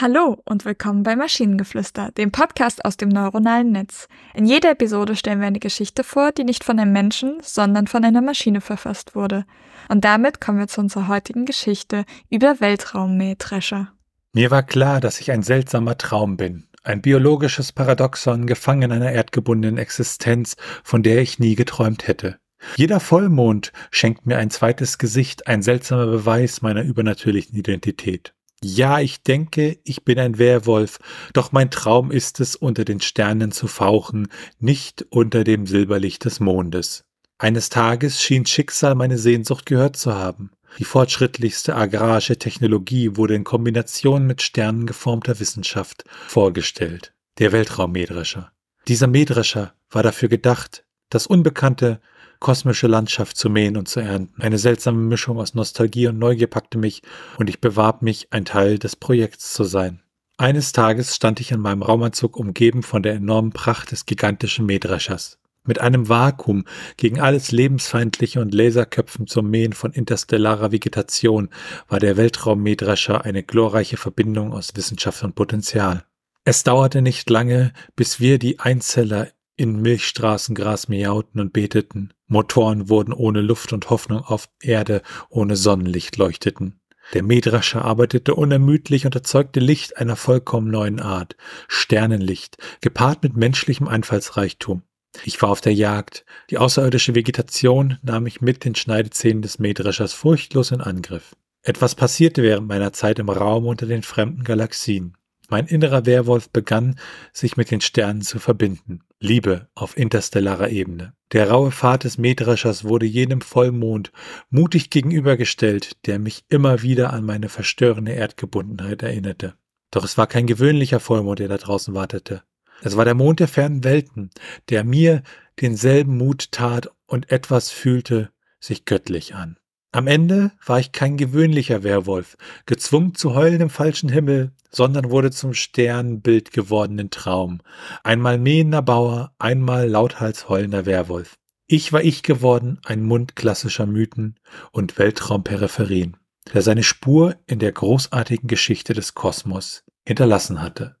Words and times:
Hallo 0.00 0.40
und 0.44 0.64
willkommen 0.64 1.02
bei 1.02 1.16
Maschinengeflüster, 1.16 2.12
dem 2.12 2.30
Podcast 2.30 2.84
aus 2.84 2.96
dem 2.96 3.08
neuronalen 3.08 3.72
Netz. 3.72 4.06
In 4.32 4.46
jeder 4.46 4.70
Episode 4.70 5.16
stellen 5.16 5.40
wir 5.40 5.48
eine 5.48 5.58
Geschichte 5.58 6.04
vor, 6.04 6.30
die 6.30 6.44
nicht 6.44 6.62
von 6.62 6.78
einem 6.78 6.92
Menschen, 6.92 7.38
sondern 7.42 7.88
von 7.88 8.04
einer 8.04 8.20
Maschine 8.20 8.60
verfasst 8.60 9.16
wurde. 9.16 9.44
Und 9.88 10.04
damit 10.04 10.40
kommen 10.40 10.60
wir 10.60 10.68
zu 10.68 10.80
unserer 10.80 11.08
heutigen 11.08 11.46
Geschichte 11.46 12.04
über 12.30 12.60
Weltraummähdrescher. 12.60 13.92
Mir 14.32 14.52
war 14.52 14.62
klar, 14.62 15.00
dass 15.00 15.20
ich 15.20 15.32
ein 15.32 15.42
seltsamer 15.42 15.98
Traum 15.98 16.36
bin, 16.36 16.68
ein 16.84 17.02
biologisches 17.02 17.72
Paradoxon 17.72 18.46
gefangen 18.46 18.82
in 18.82 18.92
einer 18.92 19.10
erdgebundenen 19.10 19.78
Existenz, 19.78 20.54
von 20.84 21.02
der 21.02 21.20
ich 21.22 21.40
nie 21.40 21.56
geträumt 21.56 22.06
hätte. 22.06 22.38
Jeder 22.76 23.00
Vollmond 23.00 23.72
schenkt 23.90 24.26
mir 24.26 24.38
ein 24.38 24.50
zweites 24.50 24.98
Gesicht, 24.98 25.48
ein 25.48 25.62
seltsamer 25.62 26.06
Beweis 26.06 26.62
meiner 26.62 26.82
übernatürlichen 26.82 27.56
Identität. 27.56 28.32
Ja, 28.62 28.98
ich 28.98 29.22
denke, 29.22 29.78
ich 29.84 30.04
bin 30.04 30.18
ein 30.18 30.38
Werwolf, 30.38 30.98
doch 31.32 31.52
mein 31.52 31.70
Traum 31.70 32.10
ist 32.10 32.40
es, 32.40 32.56
unter 32.56 32.84
den 32.84 33.00
Sternen 33.00 33.52
zu 33.52 33.68
fauchen, 33.68 34.28
nicht 34.58 35.06
unter 35.10 35.44
dem 35.44 35.66
Silberlicht 35.66 36.24
des 36.24 36.40
Mondes. 36.40 37.04
Eines 37.38 37.68
Tages 37.68 38.20
schien 38.20 38.46
Schicksal 38.46 38.96
meine 38.96 39.16
Sehnsucht 39.16 39.64
gehört 39.64 39.96
zu 39.96 40.14
haben. 40.14 40.50
Die 40.78 40.84
fortschrittlichste 40.84 41.76
agrarische 41.76 42.36
Technologie 42.36 43.16
wurde 43.16 43.36
in 43.36 43.44
Kombination 43.44 44.26
mit 44.26 44.42
sternengeformter 44.42 45.38
Wissenschaft 45.38 46.04
vorgestellt. 46.26 47.14
Der 47.38 47.52
Weltraummähdrescher. 47.52 48.50
Dieser 48.88 49.06
Mähdrescher 49.06 49.74
war 49.90 50.02
dafür 50.02 50.28
gedacht, 50.28 50.84
das 51.10 51.26
Unbekannte 51.26 52.00
kosmische 52.40 52.86
Landschaft 52.86 53.36
zu 53.36 53.50
mähen 53.50 53.76
und 53.76 53.88
zu 53.88 54.00
ernten. 54.00 54.40
Eine 54.40 54.58
seltsame 54.58 54.98
Mischung 54.98 55.38
aus 55.38 55.54
Nostalgie 55.54 56.06
und 56.08 56.18
Neugier 56.18 56.46
packte 56.46 56.78
mich 56.78 57.02
und 57.38 57.48
ich 57.48 57.60
bewarb 57.60 58.02
mich, 58.02 58.28
ein 58.30 58.44
Teil 58.44 58.78
des 58.78 58.96
Projekts 58.96 59.52
zu 59.52 59.64
sein. 59.64 60.00
Eines 60.36 60.72
Tages 60.72 61.16
stand 61.16 61.40
ich 61.40 61.50
in 61.50 61.60
meinem 61.60 61.82
Raumanzug 61.82 62.36
umgeben 62.36 62.84
von 62.84 63.02
der 63.02 63.14
enormen 63.14 63.50
Pracht 63.50 63.90
des 63.90 64.06
gigantischen 64.06 64.66
Mähdreschers. 64.66 65.38
Mit 65.64 65.80
einem 65.80 66.08
Vakuum 66.08 66.64
gegen 66.96 67.20
alles 67.20 67.50
Lebensfeindliche 67.50 68.40
und 68.40 68.54
Laserköpfen 68.54 69.26
zum 69.26 69.50
Mähen 69.50 69.72
von 69.72 69.92
interstellarer 69.92 70.72
Vegetation 70.72 71.50
war 71.88 71.98
der 71.98 72.16
Weltraummähdrescher 72.16 73.24
eine 73.24 73.42
glorreiche 73.42 73.96
Verbindung 73.96 74.52
aus 74.52 74.76
Wissenschaft 74.76 75.24
und 75.24 75.34
Potenzial. 75.34 76.04
Es 76.44 76.62
dauerte 76.62 77.02
nicht 77.02 77.28
lange, 77.28 77.74
bis 77.96 78.20
wir 78.20 78.38
die 78.38 78.60
Einzeller 78.60 79.28
in 79.58 79.82
Milchstraßengras 79.82 80.88
miauten 80.88 81.40
und 81.40 81.52
beteten. 81.52 82.14
Motoren 82.28 82.88
wurden 82.88 83.12
ohne 83.12 83.42
Luft 83.42 83.72
und 83.72 83.90
Hoffnung 83.90 84.20
auf 84.20 84.48
Erde 84.62 85.02
ohne 85.28 85.56
Sonnenlicht 85.56 86.16
leuchteten. 86.16 86.80
Der 87.12 87.22
Mähdrescher 87.22 87.84
arbeitete 87.84 88.34
unermüdlich 88.34 89.04
und 89.04 89.14
erzeugte 89.14 89.60
Licht 89.60 89.96
einer 89.96 90.16
vollkommen 90.16 90.70
neuen 90.70 91.00
Art, 91.00 91.36
Sternenlicht, 91.66 92.58
gepaart 92.80 93.22
mit 93.22 93.36
menschlichem 93.36 93.88
Einfallsreichtum. 93.88 94.82
Ich 95.24 95.40
war 95.42 95.48
auf 95.50 95.60
der 95.60 95.74
Jagd. 95.74 96.24
Die 96.50 96.58
außerirdische 96.58 97.14
Vegetation 97.14 97.98
nahm 98.02 98.24
mich 98.24 98.40
mit 98.40 98.64
den 98.64 98.74
Schneidezähnen 98.74 99.42
des 99.42 99.58
Mähdreschers 99.58 100.12
furchtlos 100.12 100.70
in 100.70 100.80
Angriff. 100.80 101.34
Etwas 101.62 101.94
passierte 101.94 102.42
während 102.42 102.68
meiner 102.68 102.92
Zeit 102.92 103.18
im 103.18 103.28
Raum 103.28 103.66
unter 103.66 103.86
den 103.86 104.02
fremden 104.02 104.44
Galaxien. 104.44 105.17
Mein 105.48 105.66
innerer 105.66 106.04
Werwolf 106.04 106.50
begann, 106.50 106.98
sich 107.32 107.56
mit 107.56 107.70
den 107.70 107.80
Sternen 107.80 108.20
zu 108.20 108.38
verbinden. 108.38 109.00
Liebe 109.18 109.68
auf 109.74 109.96
interstellarer 109.96 110.68
Ebene. 110.68 111.14
Der 111.32 111.50
raue 111.50 111.72
Pfad 111.72 112.04
des 112.04 112.18
Mähdreschers 112.18 112.84
wurde 112.84 113.06
jenem 113.06 113.40
Vollmond 113.40 114.12
mutig 114.50 114.90
gegenübergestellt, 114.90 116.06
der 116.06 116.18
mich 116.18 116.44
immer 116.48 116.82
wieder 116.82 117.12
an 117.12 117.24
meine 117.24 117.48
verstörende 117.48 118.12
Erdgebundenheit 118.12 119.02
erinnerte. 119.02 119.54
Doch 119.90 120.04
es 120.04 120.18
war 120.18 120.26
kein 120.26 120.46
gewöhnlicher 120.46 121.00
Vollmond, 121.00 121.38
der 121.38 121.48
da 121.48 121.56
draußen 121.56 121.94
wartete. 121.94 122.42
Es 122.82 122.96
war 122.96 123.06
der 123.06 123.14
Mond 123.14 123.40
der 123.40 123.48
fernen 123.48 123.84
Welten, 123.84 124.30
der 124.68 124.84
mir 124.84 125.22
denselben 125.60 126.16
Mut 126.16 126.52
tat 126.52 126.90
und 127.06 127.32
etwas 127.32 127.70
fühlte 127.70 128.30
sich 128.60 128.84
göttlich 128.84 129.34
an. 129.34 129.56
Am 129.90 130.06
Ende 130.06 130.52
war 130.66 130.78
ich 130.78 130.92
kein 130.92 131.16
gewöhnlicher 131.16 131.82
Werwolf, 131.82 132.36
gezwungen 132.66 133.14
zu 133.14 133.34
heulen 133.34 133.62
im 133.62 133.70
falschen 133.70 134.10
Himmel, 134.10 134.52
sondern 134.70 135.10
wurde 135.10 135.30
zum 135.30 135.54
Sternbild 135.54 136.52
gewordenen 136.52 137.08
Traum. 137.08 137.60
Einmal 138.04 138.38
mähender 138.38 138.82
Bauer, 138.82 139.32
einmal 139.38 139.88
lauthals 139.88 140.50
heulender 140.50 140.84
Werwolf. 140.84 141.38
Ich 141.66 141.92
war 141.92 142.02
ich 142.02 142.22
geworden, 142.22 142.80
ein 142.84 143.02
Mund 143.02 143.34
klassischer 143.34 143.86
Mythen 143.86 144.38
und 144.72 144.98
Weltraumperipherien, 144.98 146.18
der 146.52 146.60
seine 146.60 146.82
Spur 146.82 147.36
in 147.46 147.58
der 147.58 147.72
großartigen 147.72 148.46
Geschichte 148.46 148.92
des 148.92 149.14
Kosmos 149.14 149.84
hinterlassen 150.06 150.60
hatte. 150.60 150.96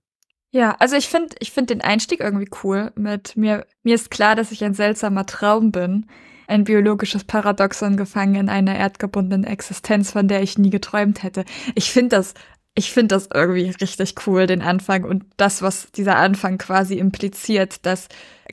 Ja, 0.50 0.76
also 0.78 0.96
ich 0.96 1.08
finde 1.08 1.36
ich 1.40 1.52
finde 1.52 1.74
den 1.74 1.82
Einstieg 1.82 2.20
irgendwie 2.20 2.48
cool 2.64 2.90
mit 2.96 3.36
mir 3.36 3.66
mir 3.82 3.94
ist 3.94 4.10
klar, 4.10 4.34
dass 4.34 4.50
ich 4.50 4.64
ein 4.64 4.72
seltsamer 4.72 5.26
Traum 5.26 5.72
bin, 5.72 6.06
ein 6.48 6.64
biologisches 6.64 7.24
Paradoxon 7.24 7.96
gefangen 7.96 8.34
in 8.34 8.48
einer 8.48 8.74
erdgebundenen 8.74 9.44
Existenz, 9.44 10.10
von 10.10 10.28
der 10.28 10.42
ich 10.42 10.58
nie 10.58 10.70
geträumt 10.70 11.22
hätte. 11.22 11.44
Ich 11.74 11.92
finde 11.92 12.16
das 12.16 12.34
ich 12.78 12.92
finde 12.92 13.16
das 13.16 13.28
irgendwie 13.34 13.70
richtig 13.70 14.14
cool, 14.26 14.46
den 14.46 14.62
Anfang 14.62 15.02
und 15.02 15.24
das, 15.36 15.62
was 15.62 15.90
dieser 15.90 16.14
Anfang 16.14 16.58
quasi 16.58 16.94
impliziert, 16.94 17.84
dass 17.84 18.06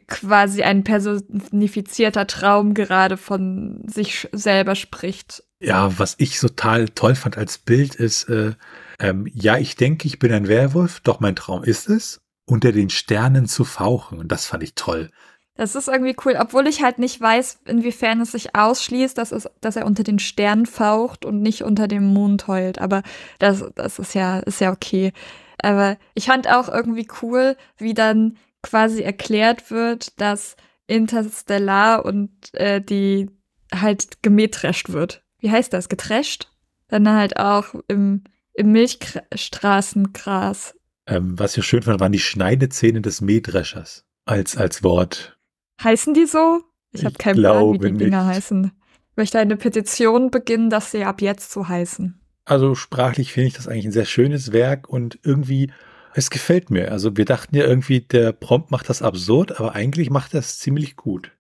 quasi 0.08 0.64
ein 0.64 0.84
personifizierter 0.84 2.26
Traum 2.26 2.74
gerade 2.74 3.18
von 3.18 3.84
sich 3.86 4.28
selber 4.32 4.74
spricht. 4.74 5.44
Ja, 5.60 6.00
was 6.00 6.16
ich 6.18 6.40
total 6.40 6.90
toll 6.90 7.14
fand 7.14 7.38
als 7.38 7.60
Bild 7.60 7.94
ist, 7.94 8.28
äh, 8.28 8.54
ähm, 9.00 9.28
ja, 9.32 9.58
ich 9.58 9.76
denke, 9.76 10.08
ich 10.08 10.18
bin 10.18 10.32
ein 10.32 10.48
Werwolf, 10.48 11.02
doch 11.02 11.20
mein 11.20 11.36
Traum 11.36 11.64
ist 11.64 11.88
es, 11.88 12.22
unter 12.46 12.72
den 12.72 12.90
Sternen 12.90 13.46
zu 13.46 13.64
fauchen. 13.64 14.18
Und 14.18 14.32
das 14.32 14.48
fand 14.48 14.64
ich 14.64 14.74
toll. 14.74 15.12
Das 15.56 15.76
ist 15.76 15.88
irgendwie 15.88 16.16
cool, 16.26 16.36
obwohl 16.38 16.68
ich 16.68 16.84
halt 16.84 17.00
nicht 17.00 17.20
weiß, 17.20 17.62
inwiefern 17.66 18.20
es 18.20 18.34
sich 18.34 18.56
ausschließt, 18.56 19.18
dass, 19.18 19.32
es, 19.32 19.50
dass 19.62 19.78
er 19.78 19.86
unter 19.86 20.04
den 20.04 20.20
Sternen 20.20 20.66
faucht 20.66 21.24
und 21.24 21.42
nicht 21.42 21.64
unter 21.64 21.88
dem 21.88 22.14
Mond 22.14 22.48
heult. 22.48 22.80
Aber 22.80 23.04
das, 23.40 23.64
das 23.76 23.98
ist 23.98 24.16
ja, 24.16 24.40
ist 24.40 24.60
ja 24.60 24.74
okay. 24.74 25.14
Aber 25.62 25.98
ich 26.14 26.26
fand 26.26 26.50
auch 26.50 26.68
irgendwie 26.68 27.08
cool, 27.22 27.56
wie 27.78 27.94
dann 27.94 28.38
quasi 28.62 29.02
erklärt 29.02 29.72
wird, 29.72 30.20
dass 30.20 30.58
Interstellar 30.88 32.04
und 32.04 32.32
äh, 32.54 32.82
die 32.82 33.30
halt 33.74 34.22
gemähtrescht 34.22 34.90
wird. 34.90 35.24
Wie 35.40 35.52
heißt 35.52 35.72
das? 35.72 35.88
Getrescht? 35.88 36.50
Dann 36.90 37.10
halt 37.10 37.38
auch 37.38 37.76
im, 37.88 38.26
im 38.54 38.74
Milchstraßengras. 38.74 40.76
Ähm, 41.08 41.40
was 41.40 41.58
ich 41.58 41.66
schön 41.66 41.84
fand, 41.84 42.00
waren 42.00 42.12
die 42.12 42.20
Schneidezähne 42.20 43.02
des 43.02 43.22
Mähdreschers 43.22 44.06
als, 44.26 44.58
als 44.58 44.84
Wort. 44.84 45.35
Heißen 45.84 46.14
die 46.14 46.26
so? 46.26 46.62
Ich, 46.92 47.02
ich 47.02 47.06
habe 47.06 47.16
keinen 47.16 47.38
Plan, 47.38 47.74
wie 47.74 47.78
die 47.80 47.92
nicht. 47.92 48.02
Dinger 48.02 48.26
heißen. 48.26 48.72
Ich 49.12 49.18
möchte 49.18 49.40
eine 49.40 49.58
Petition 49.58 50.32
beginnen, 50.32 50.70
dass 50.70 50.92
sie 50.92 51.06
ab 51.06 51.22
jetzt 51.22 51.52
so 51.52 51.68
heißen. 51.68 52.20
Also 52.46 52.76
sprachlich 52.76 53.34
finde 53.34 53.48
ich 53.48 53.54
das 53.54 53.68
eigentlich 53.68 53.86
ein 53.86 53.92
sehr 53.92 54.06
schönes 54.06 54.52
Werk 54.52 54.88
und 54.88 55.20
irgendwie, 55.24 55.72
es 56.14 56.30
gefällt 56.30 56.70
mir. 56.70 56.92
Also 56.92 57.18
wir 57.18 57.26
dachten 57.26 57.56
ja 57.56 57.66
irgendwie, 57.66 58.02
der 58.02 58.32
Prompt 58.32 58.72
macht 58.72 58.90
das 58.90 59.02
absurd, 59.02 59.60
aber 59.60 59.74
eigentlich 59.74 60.10
macht 60.10 60.34
er 60.34 60.42
es 60.42 60.60
ziemlich 60.60 60.96
gut. 60.96 61.32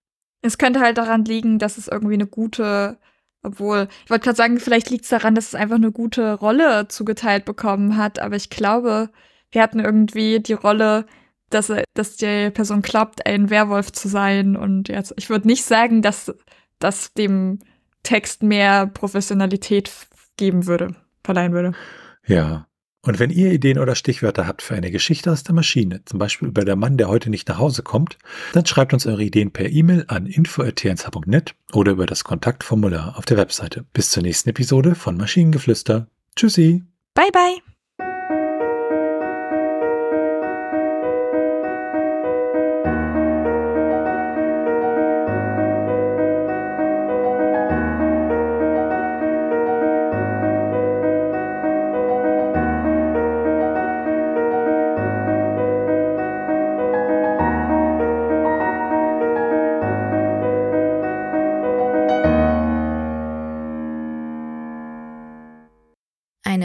Es 0.42 0.58
könnte 0.58 0.80
halt 0.80 0.98
daran 0.98 1.26
liegen, 1.26 1.60
dass 1.60 1.78
es 1.78 1.88
irgendwie 1.88 2.16
eine 2.16 2.28
gute, 2.28 2.98
obwohl, 3.44 3.88
ich 4.04 4.10
wollte 4.10 4.24
gerade 4.24 4.38
sagen, 4.38 4.60
vielleicht 4.60 4.90
liegt 4.90 5.04
es 5.04 5.10
daran, 5.10 5.36
dass 5.36 5.48
es 5.48 5.56
einfach 5.56 5.76
eine 5.76 5.92
gute 5.92 6.34
Rolle 6.34 6.88
zugeteilt 6.88 7.46
bekommen 7.46 7.98
hat, 7.98 8.20
aber 8.20 8.36
ich 8.36 8.50
glaube, 8.50 9.10
wir 9.52 9.62
hatten 9.62 9.80
irgendwie 9.80 10.40
die 10.40 10.54
Rolle 10.54 11.06
dass, 11.56 11.72
dass 11.94 12.18
die 12.18 12.52
Person 12.52 12.82
glaubt, 12.82 13.26
ein 13.26 13.50
Werwolf 13.50 13.92
zu 13.92 14.08
sein. 14.08 14.56
Und 14.56 14.90
jetzt, 14.90 15.14
ich 15.18 15.30
würde 15.30 15.48
nicht 15.48 15.64
sagen, 15.64 16.02
dass 16.02 16.34
das 16.80 17.14
dem 17.14 17.60
Text 18.04 18.44
mehr 18.44 18.88
Professionalität 18.88 19.92
geben 20.38 20.68
würde, 20.68 20.96
verleihen 21.24 21.54
würde. 21.54 21.74
Ja. 22.28 22.68
Und 23.02 23.20
wenn 23.20 23.30
ihr 23.30 23.52
Ideen 23.52 23.78
oder 23.78 23.94
Stichwörter 23.94 24.48
habt 24.48 24.64
für 24.64 24.74
eine 24.74 24.90
Geschichte 24.90 25.32
aus 25.32 25.44
der 25.44 25.54
Maschine, 25.54 26.02
zum 26.06 26.18
Beispiel 26.18 26.48
über 26.48 26.66
der 26.66 26.76
Mann, 26.76 26.98
der 26.98 27.08
heute 27.08 27.30
nicht 27.30 27.48
nach 27.48 27.60
Hause 27.60 27.84
kommt, 27.84 28.18
dann 28.54 28.66
schreibt 28.66 28.94
uns 28.94 29.06
eure 29.06 29.24
Ideen 29.24 29.52
per 29.52 29.70
E-Mail 29.70 30.06
an 30.08 30.26
info.tnsh.net 30.26 31.54
oder 31.72 31.92
über 31.92 32.08
das 32.08 32.24
Kontaktformular 32.24 33.16
auf 33.16 33.26
der 33.26 33.38
Webseite. 33.38 33.86
Bis 33.94 34.10
zur 34.10 34.24
nächsten 34.24 34.50
Episode 34.50 34.96
von 34.96 35.18
Maschinengeflüster. 35.18 36.08
Tschüssi. 36.36 36.84
Bye 37.14 37.32
bye. 37.32 37.75